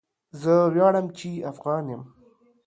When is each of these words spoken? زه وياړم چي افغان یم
زه 0.41 0.53
وياړم 0.73 1.07
چي 1.17 1.29
افغان 1.51 1.85
یم 1.91 2.03